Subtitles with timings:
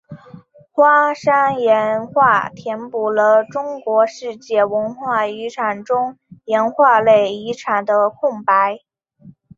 [0.71, 8.79] 花山岩画填补了中国世界文化遗产中岩画类遗产的空白。